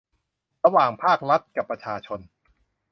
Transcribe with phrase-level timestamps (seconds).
[0.65, 2.19] ระหว่างภาครัฐกับประชาชน